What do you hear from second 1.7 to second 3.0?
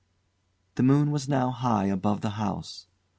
above the house.